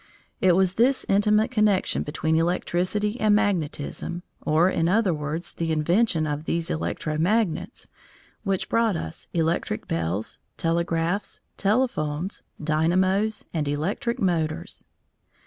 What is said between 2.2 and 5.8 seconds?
electricity and magnetism, or, in other words, the